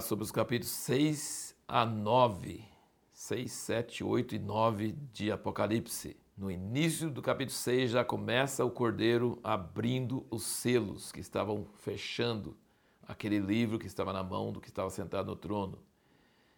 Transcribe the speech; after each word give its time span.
sobre 0.00 0.24
os 0.24 0.30
capítulos 0.30 0.72
6 0.72 1.56
a 1.66 1.84
9, 1.84 2.64
6, 3.12 3.50
7, 3.50 4.04
8 4.04 4.34
e 4.34 4.38
9 4.38 4.92
de 5.12 5.32
Apocalipse. 5.32 6.16
No 6.36 6.50
início 6.50 7.10
do 7.10 7.22
capítulo 7.22 7.56
6 7.56 7.90
já 7.90 8.04
começa 8.04 8.64
o 8.64 8.70
cordeiro 8.70 9.38
abrindo 9.42 10.26
os 10.30 10.42
selos 10.42 11.10
que 11.10 11.20
estavam 11.20 11.66
fechando 11.78 12.56
aquele 13.08 13.38
livro 13.38 13.78
que 13.78 13.86
estava 13.86 14.12
na 14.12 14.22
mão 14.22 14.52
do 14.52 14.60
que 14.60 14.68
estava 14.68 14.90
sentado 14.90 15.26
no 15.26 15.36
trono. 15.36 15.78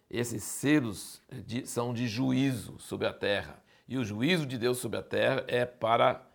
Esses 0.09 0.43
selos 0.43 1.21
são 1.65 1.93
de 1.93 2.07
juízo 2.07 2.77
sobre 2.79 3.07
a 3.07 3.13
terra. 3.13 3.63
E 3.87 3.97
o 3.97 4.03
juízo 4.03 4.45
de 4.45 4.57
Deus 4.57 4.79
sobre 4.79 4.99
a 4.99 5.03
terra 5.03 5.45
é 5.47 5.65
para 5.65 6.27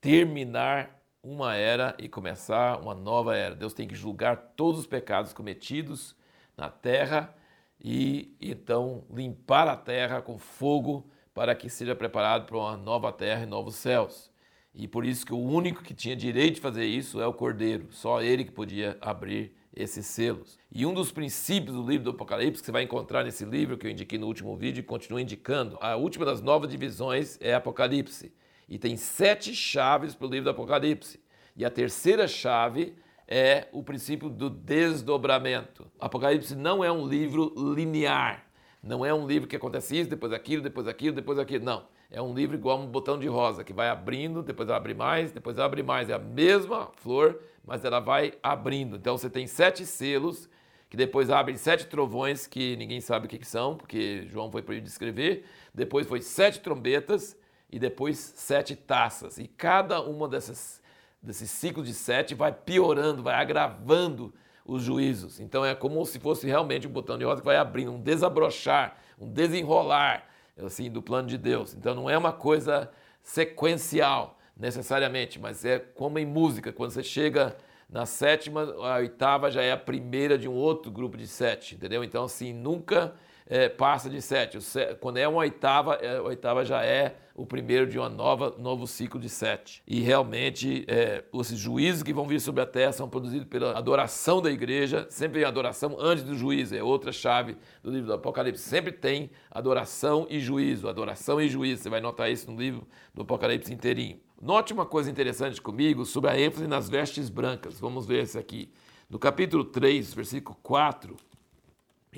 terminar 0.00 1.02
uma 1.22 1.54
era 1.54 1.96
e 1.98 2.08
começar 2.08 2.80
uma 2.80 2.94
nova 2.94 3.36
era. 3.36 3.54
Deus 3.54 3.72
tem 3.72 3.88
que 3.88 3.94
julgar 3.94 4.36
todos 4.56 4.80
os 4.80 4.86
pecados 4.86 5.32
cometidos 5.32 6.14
na 6.56 6.68
terra 6.68 7.34
e 7.82 8.36
então 8.40 9.04
limpar 9.12 9.66
a 9.68 9.76
terra 9.76 10.22
com 10.22 10.38
fogo 10.38 11.10
para 11.34 11.54
que 11.54 11.68
seja 11.68 11.94
preparado 11.94 12.46
para 12.46 12.56
uma 12.56 12.76
nova 12.76 13.12
terra 13.12 13.42
e 13.42 13.46
novos 13.46 13.76
céus. 13.76 14.30
E 14.74 14.88
por 14.88 15.04
isso 15.04 15.26
que 15.26 15.34
o 15.34 15.38
único 15.38 15.82
que 15.82 15.92
tinha 15.92 16.16
direito 16.16 16.54
de 16.56 16.60
fazer 16.60 16.84
isso 16.84 17.20
é 17.20 17.26
o 17.26 17.32
Cordeiro, 17.32 17.88
só 17.90 18.22
ele 18.22 18.44
que 18.44 18.52
podia 18.52 18.96
abrir 19.00 19.54
esses 19.74 20.06
selos. 20.06 20.58
E 20.70 20.84
um 20.86 20.94
dos 20.94 21.10
princípios 21.10 21.74
do 21.74 21.82
livro 21.82 22.04
do 22.04 22.10
Apocalipse, 22.10 22.60
que 22.60 22.66
você 22.66 22.72
vai 22.72 22.82
encontrar 22.82 23.24
nesse 23.24 23.44
livro 23.44 23.76
que 23.76 23.86
eu 23.86 23.90
indiquei 23.90 24.18
no 24.18 24.26
último 24.26 24.56
vídeo 24.56 24.80
e 24.80 24.82
continuo 24.82 25.18
indicando, 25.18 25.78
a 25.80 25.96
última 25.96 26.24
das 26.24 26.40
nove 26.40 26.66
divisões 26.66 27.38
é 27.40 27.54
Apocalipse. 27.54 28.32
E 28.68 28.78
tem 28.78 28.96
sete 28.96 29.54
chaves 29.54 30.14
para 30.14 30.26
o 30.26 30.30
livro 30.30 30.44
do 30.44 30.50
Apocalipse. 30.50 31.20
E 31.54 31.64
a 31.64 31.70
terceira 31.70 32.26
chave 32.26 32.94
é 33.32 33.66
o 33.72 33.82
princípio 33.82 34.28
do 34.28 34.50
desdobramento. 34.50 35.90
Apocalipse 35.98 36.54
não 36.54 36.84
é 36.84 36.92
um 36.92 37.08
livro 37.08 37.54
linear. 37.74 38.44
Não 38.82 39.06
é 39.06 39.14
um 39.14 39.26
livro 39.26 39.48
que 39.48 39.56
acontece 39.56 39.98
isso, 39.98 40.10
depois 40.10 40.34
aquilo, 40.34 40.62
depois 40.62 40.86
aquilo, 40.86 41.16
depois 41.16 41.38
aquilo. 41.38 41.64
Não. 41.64 41.86
É 42.10 42.20
um 42.20 42.34
livro 42.34 42.54
igual 42.54 42.78
um 42.78 42.86
botão 42.86 43.18
de 43.18 43.26
rosa, 43.26 43.64
que 43.64 43.72
vai 43.72 43.88
abrindo, 43.88 44.42
depois 44.42 44.68
abre 44.68 44.92
mais, 44.92 45.32
depois 45.32 45.58
abre 45.58 45.82
mais. 45.82 46.10
É 46.10 46.12
a 46.12 46.18
mesma 46.18 46.90
flor, 46.96 47.40
mas 47.64 47.82
ela 47.86 48.00
vai 48.00 48.34
abrindo. 48.42 48.96
Então 48.96 49.16
você 49.16 49.30
tem 49.30 49.46
sete 49.46 49.86
selos, 49.86 50.46
que 50.90 50.96
depois 50.96 51.30
abrem 51.30 51.56
sete 51.56 51.86
trovões, 51.86 52.46
que 52.46 52.76
ninguém 52.76 53.00
sabe 53.00 53.24
o 53.24 53.28
que, 53.30 53.42
são, 53.46 53.78
porque 53.78 54.26
João 54.28 54.52
foi 54.52 54.60
para 54.60 54.74
ele 54.74 54.84
descrever. 54.84 55.46
Depois 55.72 56.06
foi 56.06 56.20
sete 56.20 56.60
trombetas, 56.60 57.34
e 57.70 57.78
depois 57.78 58.18
sete 58.18 58.76
taças. 58.76 59.38
E 59.38 59.48
cada 59.48 60.02
uma 60.02 60.28
dessas, 60.28 60.81
desses 61.22 61.50
ciclos 61.50 61.86
de 61.86 61.94
sete 61.94 62.34
vai 62.34 62.52
piorando, 62.52 63.22
vai 63.22 63.34
agravando 63.34 64.34
os 64.64 64.82
juízos. 64.82 65.40
Então 65.40 65.64
é 65.64 65.74
como 65.74 66.04
se 66.04 66.18
fosse 66.18 66.46
realmente 66.46 66.86
um 66.86 66.90
botão 66.90 67.18
de 67.18 67.24
rosa 67.24 67.40
que 67.40 67.46
vai 67.46 67.56
abrindo, 67.56 67.92
um 67.92 68.00
desabrochar, 68.00 68.96
um 69.18 69.28
desenrolar 69.28 70.28
assim 70.56 70.90
do 70.90 71.00
plano 71.00 71.28
de 71.28 71.38
Deus. 71.38 71.74
Então 71.74 71.94
não 71.94 72.08
é 72.08 72.16
uma 72.16 72.32
coisa 72.32 72.90
sequencial 73.22 74.38
necessariamente, 74.56 75.38
mas 75.38 75.64
é 75.64 75.78
como 75.78 76.18
em 76.18 76.26
música, 76.26 76.72
quando 76.72 76.90
você 76.90 77.02
chega 77.02 77.56
na 77.88 78.06
sétima, 78.06 78.62
a 78.62 78.96
oitava 78.96 79.50
já 79.50 79.62
é 79.62 79.72
a 79.72 79.76
primeira 79.76 80.38
de 80.38 80.48
um 80.48 80.54
outro 80.54 80.90
grupo 80.90 81.16
de 81.16 81.26
sete, 81.26 81.74
entendeu? 81.74 82.02
Então 82.02 82.24
assim, 82.24 82.52
nunca 82.52 83.14
é, 83.46 83.68
passa 83.68 84.08
de 84.08 84.20
sete. 84.20 84.58
Quando 85.00 85.18
é 85.18 85.26
uma 85.26 85.38
oitava, 85.38 85.94
é, 85.96 86.16
a 86.16 86.22
oitava 86.22 86.64
já 86.64 86.84
é 86.84 87.16
o 87.34 87.46
primeiro 87.46 87.86
de 87.86 87.98
um 87.98 88.08
novo 88.08 88.86
ciclo 88.86 89.18
de 89.18 89.28
sete. 89.28 89.82
E 89.86 90.00
realmente, 90.00 90.84
é, 90.86 91.24
esses 91.34 91.58
juízos 91.58 92.02
que 92.02 92.12
vão 92.12 92.26
vir 92.26 92.40
sobre 92.40 92.62
a 92.62 92.66
terra 92.66 92.92
são 92.92 93.08
produzidos 93.08 93.48
pela 93.48 93.76
adoração 93.76 94.42
da 94.42 94.50
igreja. 94.50 95.06
Sempre 95.10 95.40
tem 95.40 95.48
adoração 95.48 95.96
antes 95.98 96.24
do 96.24 96.34
juízo, 96.34 96.74
é 96.74 96.82
outra 96.82 97.12
chave 97.12 97.56
do 97.82 97.90
livro 97.90 98.06
do 98.06 98.12
Apocalipse. 98.14 98.62
Sempre 98.62 98.92
tem 98.92 99.30
adoração 99.50 100.26
e 100.28 100.40
juízo, 100.40 100.88
adoração 100.88 101.40
e 101.40 101.48
juízo. 101.48 101.82
Você 101.82 101.90
vai 101.90 102.00
notar 102.00 102.30
isso 102.30 102.50
no 102.50 102.58
livro 102.58 102.86
do 103.14 103.22
Apocalipse 103.22 103.72
inteirinho. 103.72 104.20
Note 104.40 104.72
uma 104.72 104.84
coisa 104.84 105.10
interessante 105.10 105.60
comigo 105.60 106.04
sobre 106.04 106.30
a 106.30 106.38
ênfase 106.38 106.66
nas 106.66 106.88
vestes 106.88 107.30
brancas. 107.30 107.78
Vamos 107.78 108.06
ver 108.06 108.24
esse 108.24 108.36
aqui. 108.36 108.72
No 109.08 109.18
capítulo 109.18 109.64
3, 109.64 110.14
versículo 110.14 110.56
4, 110.62 111.16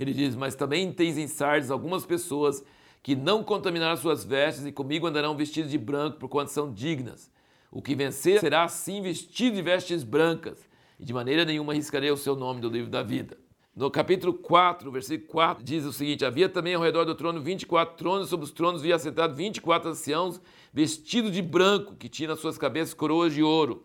ele 0.03 0.13
diz: 0.13 0.35
Mas 0.35 0.55
também 0.55 0.93
tens 0.93 1.17
em 1.17 1.27
Sardes 1.27 1.71
algumas 1.71 2.05
pessoas 2.05 2.65
que 3.03 3.15
não 3.15 3.45
contaminaram 3.45 3.97
suas 3.97 4.25
vestes 4.25 4.65
e 4.65 4.73
comigo 4.73 5.07
andarão 5.07 5.37
vestidos 5.37 5.71
de 5.71 5.79
branco, 5.79 6.19
porquanto 6.19 6.51
são 6.51 6.73
dignas. 6.73 7.31
O 7.71 7.83
que 7.83 7.95
vencer 7.95 8.41
será 8.41 8.65
assim 8.65 9.03
vestido 9.03 9.57
de 9.57 9.63
vestes 9.63 10.03
brancas, 10.03 10.67
e 10.99 11.05
de 11.05 11.13
maneira 11.13 11.45
nenhuma 11.45 11.75
riscarei 11.75 12.11
o 12.11 12.17
seu 12.17 12.35
nome 12.35 12.61
do 12.61 12.69
livro 12.69 12.91
da 12.91 13.03
vida. 13.03 13.37
No 13.77 13.91
capítulo 13.91 14.33
4, 14.33 14.91
versículo 14.91 15.29
4, 15.29 15.65
diz 15.65 15.85
o 15.85 15.93
seguinte: 15.93 16.25
Havia 16.25 16.49
também 16.49 16.75
ao 16.75 16.83
redor 16.83 17.05
do 17.05 17.15
trono 17.15 17.41
24 17.41 17.97
tronos, 17.97 18.29
sobre 18.29 18.45
os 18.45 18.53
tronos 18.53 18.81
via 18.81 18.95
assentado 18.95 19.35
24 19.35 19.91
anciãos, 19.91 20.41
vestidos 20.73 21.33
de 21.33 21.43
branco, 21.43 21.97
que 21.97 22.09
tinham 22.09 22.31
nas 22.31 22.41
suas 22.41 22.57
cabeças 22.57 22.95
coroas 22.95 23.35
de 23.35 23.43
ouro. 23.43 23.85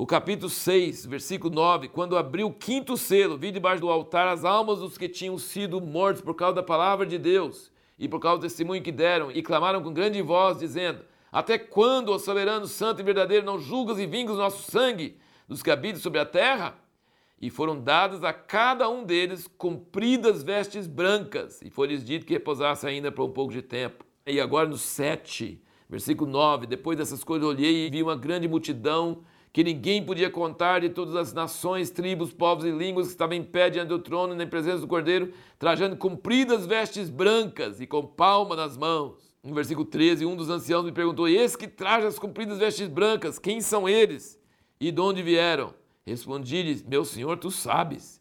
O 0.00 0.06
capítulo 0.06 0.48
6, 0.48 1.06
versículo 1.06 1.52
9, 1.52 1.88
quando 1.88 2.16
abriu 2.16 2.46
o 2.46 2.54
quinto 2.54 2.96
selo, 2.96 3.36
vi 3.36 3.50
debaixo 3.50 3.80
do 3.80 3.90
altar 3.90 4.28
as 4.28 4.44
almas 4.44 4.78
dos 4.78 4.96
que 4.96 5.08
tinham 5.08 5.36
sido 5.36 5.80
mortos 5.80 6.22
por 6.22 6.36
causa 6.36 6.54
da 6.54 6.62
palavra 6.62 7.04
de 7.04 7.18
Deus 7.18 7.72
e 7.98 8.06
por 8.06 8.20
causa 8.20 8.38
do 8.38 8.42
testemunho 8.42 8.80
que 8.80 8.92
deram, 8.92 9.28
e 9.32 9.42
clamaram 9.42 9.82
com 9.82 9.92
grande 9.92 10.22
voz, 10.22 10.60
dizendo: 10.60 11.00
Até 11.32 11.58
quando, 11.58 12.10
ó 12.10 12.18
soberano, 12.20 12.68
santo 12.68 13.00
e 13.00 13.02
verdadeiro, 13.02 13.44
não 13.44 13.58
julgas 13.58 13.98
e 13.98 14.06
vingas 14.06 14.36
o 14.36 14.38
nosso 14.38 14.70
sangue 14.70 15.18
dos 15.48 15.64
que 15.64 15.70
habitam 15.70 16.00
sobre 16.00 16.20
a 16.20 16.24
terra? 16.24 16.78
E 17.40 17.50
foram 17.50 17.80
dadas 17.80 18.22
a 18.22 18.32
cada 18.32 18.88
um 18.88 19.02
deles 19.02 19.48
compridas 19.58 20.44
vestes 20.44 20.86
brancas, 20.86 21.60
e 21.60 21.70
foi-lhes 21.70 22.04
dito 22.04 22.24
que 22.24 22.34
repousasse 22.34 22.86
ainda 22.86 23.10
por 23.10 23.24
um 23.24 23.32
pouco 23.32 23.52
de 23.52 23.62
tempo. 23.62 24.04
E 24.24 24.40
agora 24.40 24.68
no 24.68 24.78
7, 24.78 25.60
versículo 25.90 26.30
9, 26.30 26.68
depois 26.68 26.96
dessas 26.96 27.24
coisas 27.24 27.48
olhei 27.48 27.84
e 27.84 27.90
vi 27.90 28.00
uma 28.00 28.14
grande 28.14 28.46
multidão 28.46 29.24
que 29.52 29.64
ninguém 29.64 30.04
podia 30.04 30.30
contar 30.30 30.80
de 30.80 30.90
todas 30.90 31.16
as 31.16 31.32
nações, 31.32 31.90
tribos, 31.90 32.32
povos 32.32 32.64
e 32.64 32.70
línguas 32.70 33.06
que 33.06 33.12
estavam 33.12 33.36
em 33.36 33.42
pé 33.42 33.70
diante 33.70 33.88
do 33.88 33.98
trono 33.98 34.34
na 34.34 34.46
presença 34.46 34.80
do 34.80 34.86
Cordeiro, 34.86 35.32
trajando 35.58 35.96
compridas 35.96 36.66
vestes 36.66 37.08
brancas 37.08 37.80
e 37.80 37.86
com 37.86 38.06
palma 38.06 38.54
nas 38.54 38.76
mãos. 38.76 39.28
No 39.42 39.54
versículo 39.54 39.86
13, 39.86 40.26
um 40.26 40.36
dos 40.36 40.50
anciãos 40.50 40.84
me 40.84 40.92
perguntou: 40.92 41.28
Esse 41.28 41.56
que 41.56 41.66
traja 41.66 42.06
as 42.06 42.18
compridas 42.18 42.58
vestes 42.58 42.88
brancas, 42.88 43.38
quem 43.38 43.60
são 43.60 43.88
eles? 43.88 44.38
E 44.80 44.90
de 44.90 45.00
onde 45.00 45.22
vieram? 45.22 45.74
Respondi-lhe: 46.06 46.84
Meu 46.86 47.04
senhor, 47.04 47.38
tu 47.38 47.50
sabes. 47.50 48.20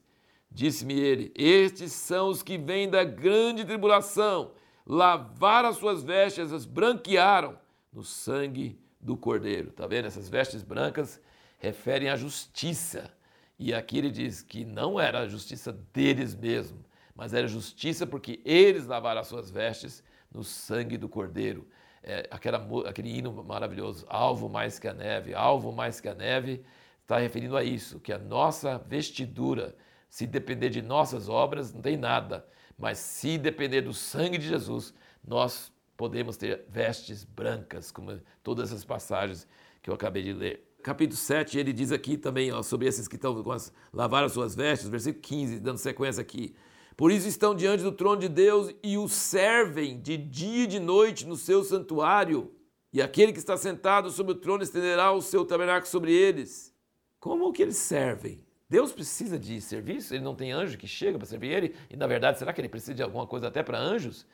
Disse-me 0.49 0.97
ele: 0.97 1.31
Estes 1.35 1.91
são 1.91 2.29
os 2.29 2.41
que 2.41 2.57
vêm 2.57 2.89
da 2.89 3.03
grande 3.03 3.66
tribulação, 3.66 4.51
lavaram 4.85 5.69
as 5.69 5.77
suas 5.77 6.01
vestes, 6.01 6.53
as 6.53 6.66
branquearam 6.66 7.57
no 7.91 8.03
sangue 8.03 8.79
do 9.00 9.16
cordeiro. 9.18 9.72
Tá 9.72 9.88
vendo? 9.88 10.06
Essas 10.06 10.30
vestes 10.30 10.63
brancas 10.63 11.22
referem 11.58 12.09
à 12.09 12.16
justiça. 12.16 13.12
E 13.59 13.74
aqui 13.74 13.97
ele 13.97 14.12
diz 14.12 14.41
que 14.41 14.63
não 14.63 15.00
era 15.00 15.22
a 15.22 15.28
justiça 15.28 15.74
deles 15.94 16.35
mesmos, 16.35 16.85
mas 17.16 17.34
era 17.34 17.47
justiça 17.47 18.06
porque 18.06 18.40
eles 18.46 18.85
lavaram 18.85 19.22
as 19.22 19.28
suas 19.28 19.50
vestes 19.50 20.03
no 20.31 20.44
sangue 20.44 20.97
do 20.97 21.09
cordeiro. 21.09 21.68
É, 22.03 22.28
aquela, 22.30 22.66
aquele 22.88 23.09
hino 23.09 23.44
maravilhoso, 23.44 24.06
alvo 24.08 24.47
mais 24.47 24.78
que 24.78 24.88
a 24.88 24.94
neve, 24.94 25.34
alvo 25.34 25.72
mais 25.72 26.00
que 26.00 26.08
a 26.08 26.14
neve, 26.14 26.64
está 27.02 27.18
referindo 27.18 27.58
a 27.58 27.64
isso, 27.64 28.00
que 28.00 28.14
a 28.14 28.18
nossa 28.18 28.78
vestidura, 28.78 29.75
se 30.09 30.28
depender 30.28 30.69
de 30.69 30.81
nossas 30.81 31.28
obras, 31.28 31.74
não 31.74 31.81
tem 31.81 31.97
nada, 31.97 32.46
mas 32.78 33.00
se 33.00 33.38
depender 33.38 33.81
do 33.81 33.94
sangue 33.94 34.38
de 34.38 34.47
Jesus, 34.47 34.93
nós 35.26 35.72
podemos 35.97 36.38
ter 36.38 36.64
vestes 36.70 37.23
brancas, 37.23 37.91
como 37.91 38.17
todas 38.44 38.72
as 38.72 38.85
passagens 38.85 39.47
que 39.82 39.90
eu 39.90 39.94
acabei 39.96 40.23
de 40.23 40.32
ler. 40.32 40.64
Capítulo 40.84 41.17
7, 41.17 41.58
ele 41.58 41.73
diz 41.73 41.91
aqui 41.91 42.16
também 42.16 42.52
ó, 42.52 42.61
sobre 42.61 42.88
esses 42.88 43.08
que 43.08 43.16
estão 43.16 43.44
com 43.44 43.52
as, 43.52 43.73
lavaram 43.91 44.28
as 44.28 44.32
suas 44.32 44.55
vestes, 44.55 44.88
versículo 44.88 45.22
15, 45.22 45.59
dando 45.59 45.79
sequência 45.79 46.22
aqui. 46.22 46.55
Por 46.96 47.11
isso 47.11 47.28
estão 47.28 47.53
diante 47.53 47.84
do 47.84 47.91
trono 47.91 48.22
de 48.22 48.29
Deus 48.29 48.73
e 48.82 48.97
o 48.97 49.08
servem 49.08 49.99
de 49.99 50.17
dia 50.17 50.64
e 50.64 50.67
de 50.67 50.79
noite 50.79 51.26
no 51.26 51.35
seu 51.35 51.64
santuário. 51.64 52.53
E 52.93 53.02
aquele 53.02 53.34
que 53.34 53.40
está 53.40 53.58
sentado 53.58 54.09
sobre 54.09 54.32
o 54.32 54.35
trono 54.35 54.64
estenderá 54.64 55.11
o 55.11 55.22
seu 55.22 55.46
tabernáculo 55.46 55.88
sobre 55.88 56.14
eles. 56.14 56.73
Como 57.20 57.52
que 57.52 57.61
eles 57.61 57.78
servem? 57.78 58.46
Deus 58.70 58.91
precisa 58.91 59.38
de 59.38 59.61
serviço? 59.61 60.14
Ele 60.14 60.23
não 60.23 60.35
tem 60.35 60.52
anjo 60.52 60.78
que 60.78 60.88
chega 60.88 61.17
para 61.17 61.28
servir 61.28 61.52
ele? 61.52 61.76
E 61.90 61.96
na 61.96 62.08
verdade, 62.08 62.40
será 62.40 62.53
que 62.53 62.61
ele 62.61 62.70
precisa 62.70 62.93
de 62.93 63.03
alguma 63.03 63.28
coisa 63.28 63.47
até 63.47 63.61
para 63.61 63.79
anjos? 63.79 64.26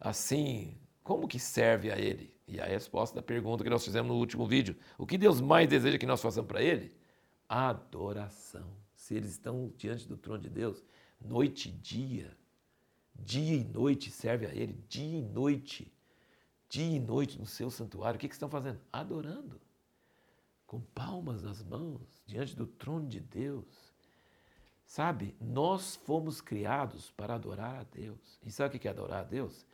Assim, 0.00 0.78
como 1.08 1.26
que 1.26 1.38
serve 1.38 1.90
a 1.90 1.98
Ele? 1.98 2.34
E 2.46 2.60
a 2.60 2.66
resposta 2.66 3.16
da 3.16 3.22
pergunta 3.22 3.64
que 3.64 3.70
nós 3.70 3.82
fizemos 3.82 4.12
no 4.12 4.18
último 4.18 4.46
vídeo: 4.46 4.76
o 4.98 5.06
que 5.06 5.16
Deus 5.16 5.40
mais 5.40 5.66
deseja 5.66 5.96
que 5.96 6.04
nós 6.04 6.20
façamos 6.20 6.46
para 6.46 6.62
Ele? 6.62 6.94
Adoração. 7.48 8.76
Se 8.94 9.14
eles 9.14 9.30
estão 9.30 9.72
diante 9.74 10.06
do 10.06 10.18
trono 10.18 10.42
de 10.42 10.50
Deus, 10.50 10.84
noite 11.18 11.70
e 11.70 11.72
dia, 11.72 12.36
dia 13.14 13.56
e 13.56 13.64
noite 13.64 14.10
serve 14.10 14.44
a 14.44 14.54
Ele, 14.54 14.84
dia 14.86 15.20
e 15.20 15.22
noite, 15.22 15.90
dia 16.68 16.96
e 16.96 17.00
noite 17.00 17.38
no 17.38 17.46
seu 17.46 17.70
santuário, 17.70 18.18
o 18.18 18.20
que, 18.20 18.28
que 18.28 18.34
estão 18.34 18.50
fazendo? 18.50 18.78
Adorando, 18.92 19.58
com 20.66 20.78
palmas 20.78 21.42
nas 21.42 21.62
mãos, 21.62 22.02
diante 22.26 22.54
do 22.54 22.66
trono 22.66 23.08
de 23.08 23.20
Deus, 23.20 23.64
Sabe, 24.84 25.36
nós 25.38 25.96
fomos 25.96 26.40
criados 26.40 27.10
para 27.10 27.34
adorar 27.34 27.80
a 27.80 27.82
Deus. 27.82 28.40
E 28.42 28.50
sabe 28.50 28.78
o 28.78 28.80
que 28.80 28.88
é 28.88 28.90
adorar 28.90 29.20
a 29.20 29.22
Deus? 29.22 29.66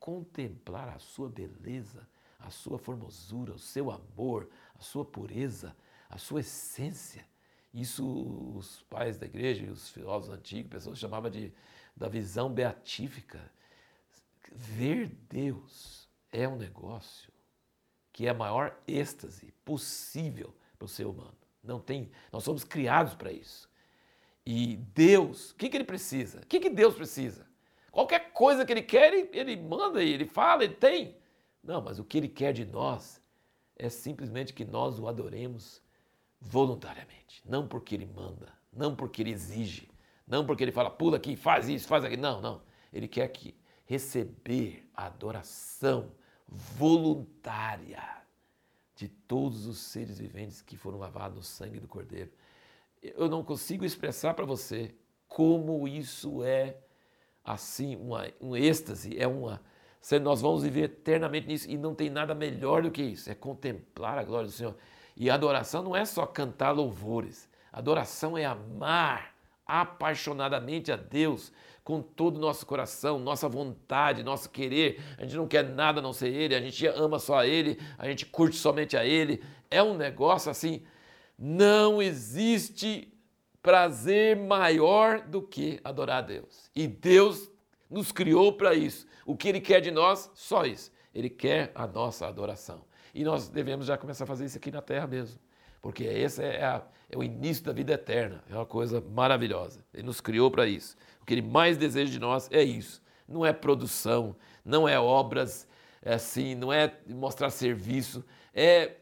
Contemplar 0.00 0.88
a 0.88 0.98
sua 0.98 1.28
beleza, 1.28 2.08
a 2.40 2.50
sua 2.50 2.78
formosura, 2.78 3.52
o 3.52 3.58
seu 3.58 3.90
amor, 3.90 4.50
a 4.74 4.82
sua 4.82 5.04
pureza, 5.04 5.76
a 6.08 6.18
sua 6.18 6.40
essência. 6.40 7.24
Isso 7.72 8.04
os 8.56 8.82
pais 8.90 9.16
da 9.16 9.26
igreja 9.26 9.64
e 9.64 9.70
os 9.70 9.88
filósofos 9.90 10.36
antigos, 10.36 10.70
pessoas 10.70 10.98
chamavam 10.98 11.30
de 11.30 11.52
da 11.96 12.08
visão 12.08 12.52
beatífica. 12.52 13.38
Ver 14.50 15.08
Deus 15.28 16.08
é 16.32 16.48
um 16.48 16.56
negócio 16.56 17.30
que 18.12 18.26
é 18.26 18.30
a 18.30 18.34
maior 18.34 18.76
êxtase 18.88 19.52
possível 19.64 20.54
para 20.78 20.86
o 20.86 20.88
ser 20.88 21.06
humano. 21.06 21.36
Não 21.62 21.78
tem, 21.78 22.10
nós 22.32 22.42
somos 22.42 22.64
criados 22.64 23.14
para 23.14 23.30
isso. 23.30 23.68
E 24.44 24.76
Deus, 24.94 25.50
o 25.50 25.56
que, 25.56 25.68
que 25.68 25.76
ele 25.76 25.84
precisa? 25.84 26.40
O 26.40 26.46
que, 26.46 26.58
que 26.58 26.70
Deus 26.70 26.94
precisa? 26.94 27.46
Qualquer 27.90 28.32
coisa 28.32 28.64
que 28.64 28.72
ele 28.72 28.82
quer, 28.82 29.12
ele, 29.12 29.28
ele 29.32 29.56
manda, 29.56 30.02
ele 30.02 30.24
fala, 30.24 30.64
ele 30.64 30.74
tem. 30.74 31.16
Não, 31.62 31.80
mas 31.80 31.98
o 31.98 32.04
que 32.04 32.18
ele 32.18 32.28
quer 32.28 32.52
de 32.52 32.64
nós 32.64 33.20
é 33.76 33.88
simplesmente 33.88 34.52
que 34.52 34.64
nós 34.64 34.98
o 34.98 35.08
adoremos 35.08 35.82
voluntariamente. 36.40 37.42
Não 37.44 37.66
porque 37.66 37.94
ele 37.94 38.06
manda, 38.06 38.52
não 38.72 38.94
porque 38.94 39.22
ele 39.22 39.30
exige, 39.30 39.90
não 40.26 40.46
porque 40.46 40.62
ele 40.62 40.72
fala, 40.72 40.90
pula 40.90 41.16
aqui, 41.16 41.36
faz 41.36 41.68
isso, 41.68 41.88
faz 41.88 42.04
aquilo. 42.04 42.22
Não, 42.22 42.40
não. 42.40 42.62
Ele 42.92 43.08
quer 43.08 43.28
que 43.28 43.54
receber 43.84 44.88
a 44.94 45.06
adoração 45.06 46.12
voluntária 46.46 48.02
de 48.94 49.08
todos 49.08 49.66
os 49.66 49.78
seres 49.78 50.18
viventes 50.18 50.60
que 50.60 50.76
foram 50.76 50.98
lavados 50.98 51.36
no 51.36 51.42
sangue 51.42 51.80
do 51.80 51.88
Cordeiro. 51.88 52.30
Eu 53.02 53.28
não 53.28 53.42
consigo 53.42 53.84
expressar 53.84 54.34
para 54.34 54.44
você 54.44 54.94
como 55.26 55.88
isso 55.88 56.44
é 56.44 56.76
assim, 57.52 57.96
uma, 57.96 58.26
um 58.40 58.56
êxtase, 58.56 59.18
é 59.18 59.26
uma. 59.26 59.60
Nós 60.22 60.40
vamos 60.40 60.62
viver 60.62 60.84
eternamente 60.84 61.46
nisso 61.46 61.70
e 61.70 61.76
não 61.76 61.94
tem 61.94 62.08
nada 62.08 62.34
melhor 62.34 62.82
do 62.82 62.90
que 62.90 63.02
isso, 63.02 63.30
é 63.30 63.34
contemplar 63.34 64.18
a 64.18 64.24
glória 64.24 64.46
do 64.46 64.52
Senhor. 64.52 64.74
E 65.16 65.28
adoração 65.28 65.82
não 65.82 65.94
é 65.94 66.04
só 66.04 66.24
cantar 66.24 66.70
louvores, 66.70 67.48
adoração 67.72 68.38
é 68.38 68.44
amar 68.44 69.34
apaixonadamente 69.66 70.90
a 70.90 70.96
Deus 70.96 71.52
com 71.84 72.00
todo 72.00 72.36
o 72.36 72.40
nosso 72.40 72.64
coração, 72.66 73.18
nossa 73.18 73.48
vontade, 73.48 74.22
nosso 74.22 74.50
querer. 74.50 75.02
A 75.18 75.22
gente 75.22 75.36
não 75.36 75.46
quer 75.46 75.64
nada 75.64 76.00
a 76.00 76.02
não 76.02 76.12
ser 76.12 76.28
Ele, 76.28 76.54
a 76.54 76.60
gente 76.60 76.86
ama 76.86 77.18
só 77.18 77.38
a 77.38 77.46
Ele, 77.46 77.78
a 77.98 78.06
gente 78.06 78.26
curte 78.26 78.56
somente 78.56 78.96
a 78.96 79.04
Ele. 79.04 79.42
É 79.70 79.82
um 79.82 79.96
negócio 79.96 80.50
assim. 80.50 80.82
Não 81.38 82.00
existe 82.02 83.12
prazer 83.62 84.36
maior 84.36 85.20
do 85.20 85.42
que 85.42 85.80
adorar 85.84 86.18
a 86.18 86.26
Deus. 86.26 86.70
E 86.74 86.86
Deus 86.86 87.50
nos 87.88 88.12
criou 88.12 88.52
para 88.52 88.74
isso. 88.74 89.06
O 89.26 89.36
que 89.36 89.48
Ele 89.48 89.60
quer 89.60 89.80
de 89.80 89.90
nós? 89.90 90.30
Só 90.34 90.64
isso. 90.64 90.92
Ele 91.14 91.28
quer 91.28 91.72
a 91.74 91.86
nossa 91.86 92.26
adoração. 92.26 92.82
E 93.14 93.24
nós 93.24 93.48
devemos 93.48 93.86
já 93.86 93.98
começar 93.98 94.24
a 94.24 94.26
fazer 94.26 94.44
isso 94.44 94.56
aqui 94.56 94.70
na 94.70 94.80
terra 94.80 95.06
mesmo. 95.06 95.38
Porque 95.82 96.04
esse 96.04 96.42
é, 96.42 96.62
a, 96.64 96.82
é 97.08 97.16
o 97.16 97.22
início 97.22 97.64
da 97.64 97.72
vida 97.72 97.94
eterna. 97.94 98.44
É 98.48 98.54
uma 98.54 98.66
coisa 98.66 99.00
maravilhosa. 99.00 99.84
Ele 99.92 100.04
nos 100.04 100.20
criou 100.20 100.50
para 100.50 100.66
isso. 100.66 100.96
O 101.20 101.24
que 101.24 101.34
Ele 101.34 101.42
mais 101.42 101.76
deseja 101.76 102.12
de 102.12 102.18
nós 102.18 102.48
é 102.52 102.62
isso. 102.62 103.02
Não 103.26 103.44
é 103.44 103.52
produção, 103.52 104.36
não 104.64 104.88
é 104.88 104.98
obras, 104.98 105.66
é 106.02 106.14
assim, 106.14 106.54
não 106.54 106.72
é 106.72 106.92
mostrar 107.08 107.50
serviço. 107.50 108.24
É, 108.54 108.96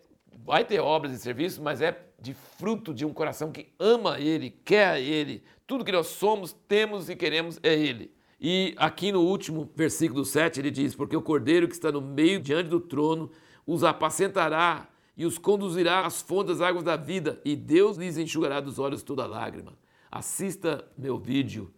vai 0.44 0.64
ter 0.64 0.80
obras 0.80 1.12
e 1.12 1.18
serviços, 1.18 1.58
mas 1.58 1.80
é 1.80 2.07
de 2.20 2.34
fruto 2.34 2.92
de 2.92 3.04
um 3.04 3.12
coração 3.12 3.52
que 3.52 3.72
ama 3.78 4.18
Ele, 4.18 4.50
quer 4.50 5.00
Ele. 5.00 5.42
Tudo 5.66 5.84
que 5.84 5.92
nós 5.92 6.08
somos, 6.08 6.52
temos 6.52 7.08
e 7.08 7.16
queremos 7.16 7.58
é 7.62 7.74
Ele. 7.74 8.12
E 8.40 8.74
aqui 8.76 9.10
no 9.10 9.22
último 9.22 9.70
versículo 9.74 10.24
7 10.24 10.60
ele 10.60 10.70
diz: 10.70 10.94
Porque 10.94 11.16
o 11.16 11.22
cordeiro 11.22 11.66
que 11.66 11.74
está 11.74 11.90
no 11.90 12.00
meio 12.00 12.40
diante 12.40 12.68
do 12.68 12.80
trono 12.80 13.30
os 13.66 13.82
apacentará 13.82 14.88
e 15.16 15.26
os 15.26 15.36
conduzirá 15.36 16.06
às 16.06 16.22
fontes 16.22 16.60
águas 16.60 16.84
da 16.84 16.96
vida, 16.96 17.40
e 17.44 17.56
Deus 17.56 17.96
lhes 17.96 18.16
enxugará 18.16 18.60
dos 18.60 18.78
olhos 18.78 19.02
toda 19.02 19.26
lágrima. 19.26 19.76
Assista 20.10 20.88
meu 20.96 21.18
vídeo 21.18 21.74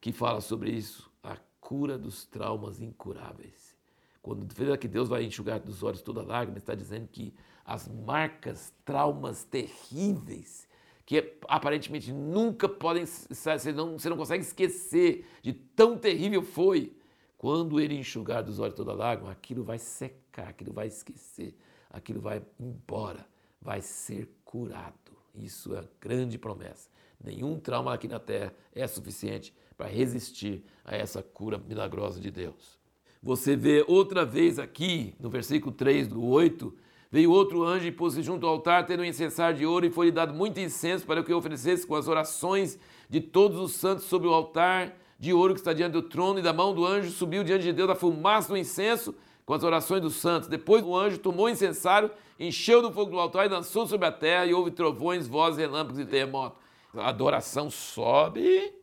que 0.00 0.12
fala 0.12 0.40
sobre 0.40 0.70
isso, 0.70 1.10
a 1.22 1.36
cura 1.60 1.98
dos 1.98 2.24
traumas 2.24 2.80
incuráveis. 2.80 3.76
Quando 4.22 4.46
fala 4.54 4.78
que 4.78 4.86
Deus 4.86 5.08
vai 5.08 5.24
enxugar 5.24 5.58
dos 5.58 5.82
olhos 5.82 6.00
toda 6.00 6.22
lágrima, 6.22 6.58
está 6.58 6.74
dizendo 6.74 7.08
que 7.08 7.34
as 7.64 7.88
marcas, 7.88 8.72
traumas 8.84 9.44
terríveis, 9.44 10.68
que 11.06 11.36
aparentemente 11.48 12.12
nunca 12.12 12.68
podem, 12.68 13.04
você 13.04 13.72
não, 13.72 13.98
você 13.98 14.08
não 14.08 14.16
consegue 14.16 14.42
esquecer 14.42 15.26
de 15.42 15.52
tão 15.52 15.98
terrível 15.98 16.42
foi, 16.42 16.96
quando 17.36 17.78
ele 17.78 17.94
enxugar 17.94 18.42
dos 18.42 18.58
olhos 18.58 18.74
toda 18.74 18.94
lágrima, 18.94 19.30
aquilo 19.30 19.62
vai 19.62 19.78
secar, 19.78 20.48
aquilo 20.48 20.72
vai 20.72 20.86
esquecer 20.86 21.54
aquilo 21.94 22.20
vai 22.20 22.42
embora, 22.58 23.24
vai 23.62 23.80
ser 23.80 24.28
curado. 24.44 24.94
Isso 25.32 25.74
é 25.74 25.78
a 25.78 25.84
grande 26.00 26.36
promessa. 26.36 26.90
Nenhum 27.22 27.58
trauma 27.58 27.94
aqui 27.94 28.08
na 28.08 28.18
terra 28.18 28.52
é 28.74 28.86
suficiente 28.86 29.54
para 29.76 29.86
resistir 29.86 30.64
a 30.84 30.96
essa 30.96 31.22
cura 31.22 31.56
milagrosa 31.56 32.20
de 32.20 32.30
Deus. 32.30 32.78
Você 33.22 33.56
vê 33.56 33.84
outra 33.86 34.24
vez 34.24 34.58
aqui, 34.58 35.14
no 35.18 35.30
versículo 35.30 35.72
3 35.72 36.08
do 36.08 36.22
8, 36.22 36.76
veio 37.14 37.30
outro 37.30 37.62
anjo 37.62 37.86
e 37.86 37.92
pôs-se 37.92 38.20
junto 38.24 38.44
ao 38.44 38.54
altar, 38.54 38.86
tendo 38.86 39.04
um 39.04 39.04
incensário 39.04 39.56
de 39.56 39.64
ouro, 39.64 39.86
e 39.86 39.90
foi-lhe 39.90 40.10
dado 40.10 40.34
muito 40.34 40.58
incenso 40.58 41.06
para 41.06 41.22
que 41.22 41.32
oferecesse 41.32 41.86
com 41.86 41.94
as 41.94 42.08
orações 42.08 42.76
de 43.08 43.20
todos 43.20 43.56
os 43.60 43.74
santos 43.74 44.06
sobre 44.06 44.26
o 44.26 44.32
altar 44.32 44.96
de 45.16 45.32
ouro 45.32 45.54
que 45.54 45.60
está 45.60 45.72
diante 45.72 45.92
do 45.92 46.02
trono, 46.02 46.40
e 46.40 46.42
da 46.42 46.52
mão 46.52 46.74
do 46.74 46.84
anjo 46.84 47.12
subiu 47.12 47.44
diante 47.44 47.62
de 47.62 47.72
Deus 47.72 47.88
a 47.88 47.94
fumaça 47.94 48.48
do 48.48 48.56
incenso, 48.56 49.14
com 49.46 49.54
as 49.54 49.62
orações 49.62 50.02
dos 50.02 50.16
santos. 50.16 50.48
Depois 50.48 50.82
o 50.82 50.96
anjo 50.96 51.18
tomou 51.18 51.46
o 51.46 51.48
incensário, 51.48 52.10
encheu 52.36 52.82
do 52.82 52.90
fogo 52.90 53.12
do 53.12 53.20
altar 53.20 53.46
e 53.46 53.48
dançou 53.48 53.86
sobre 53.86 54.08
a 54.08 54.12
terra, 54.12 54.46
e 54.46 54.52
houve 54.52 54.72
trovões, 54.72 55.28
vozes, 55.28 55.60
relâmpagos 55.60 56.00
e 56.00 56.04
terremotos. 56.04 56.58
A 56.96 57.10
adoração 57.10 57.70
sobe 57.70 58.74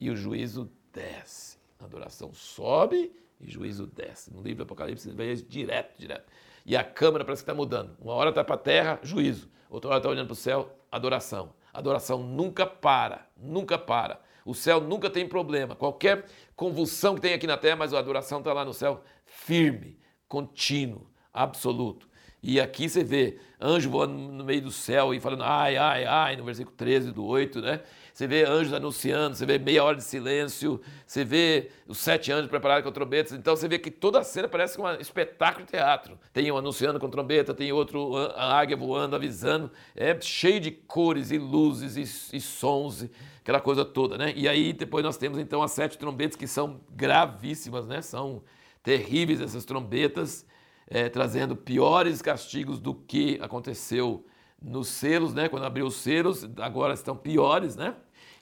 e 0.00 0.08
o 0.08 0.16
juízo 0.16 0.70
desce. 0.90 1.58
A 1.78 1.84
adoração 1.84 2.32
sobe 2.32 3.12
e 3.38 3.44
o 3.44 3.50
juízo 3.50 3.86
desce. 3.86 4.32
No 4.32 4.40
livro 4.40 4.56
do 4.56 4.62
Apocalipse, 4.62 5.10
você 5.10 5.14
vê 5.14 5.34
direto, 5.34 5.98
direto. 5.98 6.32
E 6.64 6.76
a 6.76 6.82
câmera 6.82 7.24
parece 7.24 7.42
que 7.42 7.50
está 7.50 7.54
mudando. 7.54 7.96
Uma 8.00 8.14
hora 8.14 8.30
está 8.30 8.42
para 8.42 8.54
a 8.54 8.58
terra, 8.58 8.98
juízo. 9.02 9.50
Outra 9.68 9.90
hora 9.90 9.98
está 9.98 10.08
olhando 10.08 10.26
para 10.26 10.32
o 10.32 10.36
céu, 10.36 10.78
adoração. 10.90 11.52
Adoração 11.72 12.22
nunca 12.22 12.66
para, 12.66 13.26
nunca 13.36 13.76
para. 13.76 14.20
O 14.44 14.54
céu 14.54 14.80
nunca 14.80 15.10
tem 15.10 15.28
problema. 15.28 15.74
Qualquer 15.74 16.26
convulsão 16.54 17.14
que 17.14 17.20
tem 17.20 17.34
aqui 17.34 17.46
na 17.46 17.56
terra, 17.56 17.76
mas 17.76 17.92
a 17.92 17.98
adoração 17.98 18.38
está 18.38 18.52
lá 18.52 18.64
no 18.64 18.72
céu 18.72 19.02
firme 19.24 19.98
contínuo, 20.28 21.10
absoluto. 21.32 22.08
E 22.46 22.60
aqui 22.60 22.90
você 22.90 23.02
vê 23.02 23.38
anjo 23.58 23.88
voando 23.88 24.12
no 24.12 24.44
meio 24.44 24.60
do 24.60 24.70
céu 24.70 25.14
e 25.14 25.18
falando 25.18 25.42
ai, 25.42 25.78
ai, 25.78 26.04
ai, 26.04 26.36
no 26.36 26.44
versículo 26.44 26.76
13 26.76 27.10
do 27.10 27.24
8, 27.24 27.58
né? 27.62 27.80
Você 28.12 28.26
vê 28.26 28.44
anjos 28.44 28.74
anunciando, 28.74 29.34
você 29.34 29.46
vê 29.46 29.58
meia 29.58 29.82
hora 29.82 29.96
de 29.96 30.04
silêncio, 30.04 30.78
você 31.06 31.24
vê 31.24 31.70
os 31.88 31.96
sete 31.96 32.30
anjos 32.30 32.50
preparados 32.50 32.84
com 32.84 32.92
trombetas. 32.92 33.32
Então 33.32 33.56
você 33.56 33.66
vê 33.66 33.78
que 33.78 33.90
toda 33.90 34.18
a 34.18 34.22
cena 34.22 34.46
parece 34.46 34.78
um 34.78 34.86
espetáculo 35.00 35.64
de 35.64 35.72
teatro. 35.72 36.18
Tem 36.34 36.52
um 36.52 36.58
anunciando 36.58 37.00
com 37.00 37.08
trombeta, 37.08 37.54
tem 37.54 37.72
outro 37.72 38.14
águia 38.36 38.76
voando, 38.76 39.16
avisando. 39.16 39.70
É 39.96 40.20
cheio 40.20 40.60
de 40.60 40.70
cores 40.70 41.30
e 41.30 41.38
luzes 41.38 41.96
e, 41.96 42.36
e 42.36 42.40
sons, 42.42 43.08
aquela 43.40 43.58
coisa 43.58 43.86
toda, 43.86 44.18
né? 44.18 44.34
E 44.36 44.46
aí 44.46 44.74
depois 44.74 45.02
nós 45.02 45.16
temos 45.16 45.38
então 45.38 45.62
as 45.62 45.72
sete 45.72 45.96
trombetas 45.96 46.36
que 46.36 46.46
são 46.46 46.78
gravíssimas, 46.90 47.86
né? 47.86 48.02
São 48.02 48.42
terríveis 48.82 49.40
essas 49.40 49.64
trombetas, 49.64 50.46
é, 50.86 51.08
trazendo 51.08 51.56
piores 51.56 52.20
castigos 52.20 52.80
do 52.80 52.94
que 52.94 53.38
aconteceu 53.40 54.24
nos 54.60 54.88
selos, 54.88 55.34
né? 55.34 55.48
Quando 55.48 55.64
abriu 55.64 55.86
os 55.86 55.96
selos, 55.96 56.48
agora 56.58 56.94
estão 56.94 57.16
piores, 57.16 57.76
né? 57.76 57.94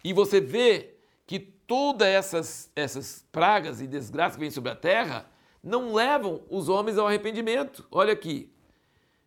E 0.05 0.13
você 0.13 0.41
vê 0.41 0.95
que 1.27 1.39
todas 1.39 2.09
essas, 2.09 2.73
essas 2.75 3.27
pragas 3.33 3.81
e 3.81 3.87
desgraças 3.87 4.37
que 4.37 4.41
vêm 4.41 4.51
sobre 4.51 4.71
a 4.71 4.77
terra 4.77 5.27
não 5.63 5.95
levam 5.95 6.43
os 6.51 6.69
homens 6.69 6.99
ao 6.99 7.07
arrependimento. 7.07 7.87
Olha 7.91 8.13
aqui. 8.13 8.53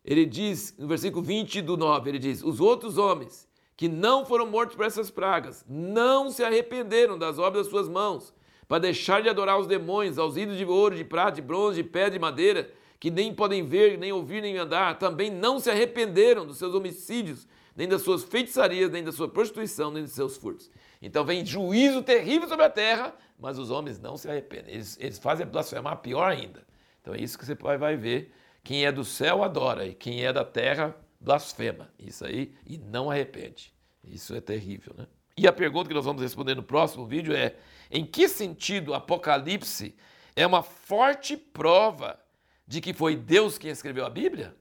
Ele 0.04 0.24
diz, 0.24 0.74
no 0.78 0.86
versículo 0.86 1.24
20 1.24 1.62
do 1.62 1.76
9, 1.76 2.10
ele 2.10 2.18
diz: 2.18 2.42
Os 2.42 2.60
outros 2.60 2.96
homens 2.96 3.48
que 3.76 3.88
não 3.88 4.24
foram 4.24 4.46
mortos 4.46 4.76
por 4.76 4.86
essas 4.86 5.10
pragas 5.10 5.64
não 5.68 6.30
se 6.30 6.42
arrependeram 6.44 7.18
das 7.18 7.38
obras 7.38 7.64
das 7.64 7.70
suas 7.70 7.88
mãos, 7.88 8.32
para 8.68 8.78
deixar 8.78 9.22
de 9.22 9.28
adorar 9.28 9.58
os 9.58 9.66
demônios, 9.66 10.18
aos 10.18 10.36
ídolos 10.36 10.58
de 10.58 10.64
ouro, 10.64 10.96
de 10.96 11.04
prata, 11.04 11.36
de 11.36 11.42
bronze, 11.42 11.82
de 11.82 11.88
pedra 11.88 12.16
e 12.16 12.20
madeira, 12.20 12.72
que 12.98 13.10
nem 13.10 13.34
podem 13.34 13.64
ver, 13.64 13.98
nem 13.98 14.12
ouvir, 14.12 14.40
nem 14.40 14.56
andar, 14.56 14.98
também 14.98 15.30
não 15.30 15.58
se 15.58 15.70
arrependeram 15.70 16.46
dos 16.46 16.58
seus 16.58 16.74
homicídios, 16.74 17.46
nem 17.74 17.86
das 17.86 18.02
suas 18.02 18.24
feitiçarias, 18.24 18.90
nem 18.90 19.04
da 19.04 19.12
sua 19.12 19.28
prostituição, 19.28 19.90
nem 19.90 20.02
dos 20.02 20.12
seus 20.12 20.36
furtos. 20.36 20.70
Então 21.00 21.24
vem 21.24 21.44
juízo 21.44 22.02
terrível 22.02 22.48
sobre 22.48 22.64
a 22.64 22.70
terra, 22.70 23.14
mas 23.38 23.58
os 23.58 23.70
homens 23.70 24.00
não 24.00 24.16
se 24.16 24.28
arrependem. 24.28 24.74
Eles, 24.74 24.96
eles 24.98 25.18
fazem 25.18 25.46
blasfemar 25.46 25.98
pior 25.98 26.30
ainda. 26.30 26.64
Então 27.02 27.14
é 27.14 27.20
isso 27.20 27.38
que 27.38 27.44
você 27.44 27.54
vai 27.54 27.96
ver. 27.96 28.32
Quem 28.64 28.84
é 28.86 28.90
do 28.90 29.04
céu 29.04 29.44
adora, 29.44 29.86
e 29.86 29.94
quem 29.94 30.24
é 30.24 30.32
da 30.32 30.44
terra 30.44 30.96
blasfema. 31.20 31.88
Isso 31.98 32.24
aí, 32.24 32.52
e 32.66 32.78
não 32.78 33.10
arrepende. 33.10 33.72
Isso 34.02 34.34
é 34.34 34.40
terrível, 34.40 34.94
né? 34.96 35.06
E 35.36 35.46
a 35.46 35.52
pergunta 35.52 35.88
que 35.88 35.94
nós 35.94 36.04
vamos 36.04 36.22
responder 36.22 36.54
no 36.54 36.62
próximo 36.62 37.06
vídeo 37.06 37.34
é: 37.34 37.54
em 37.90 38.04
que 38.04 38.26
sentido 38.26 38.94
Apocalipse 38.94 39.94
é 40.34 40.46
uma 40.46 40.62
forte 40.62 41.36
prova 41.36 42.18
de 42.66 42.80
que 42.80 42.92
foi 42.92 43.16
Deus 43.16 43.58
quem 43.58 43.70
escreveu 43.70 44.04
a 44.04 44.10
Bíblia? 44.10 44.54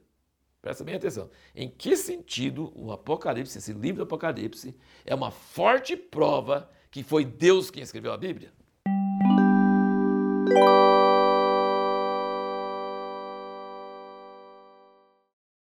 Presta 0.62 0.83
bem 0.83 0.95
atenção. 0.95 1.29
Em 1.55 1.69
que 1.69 1.95
sentido 1.95 2.71
o 2.75 2.91
Apocalipse, 2.91 3.57
esse 3.57 3.71
livro 3.74 3.97
do 3.97 4.03
Apocalipse, 4.03 4.75
é 5.05 5.13
uma 5.13 5.31
forte 5.31 5.95
prova 5.95 6.69
que 6.89 7.03
foi 7.03 7.24
Deus 7.24 7.69
quem 7.69 7.83
escreveu 7.83 8.12
a 8.13 8.17
Bíblia? 8.17 8.51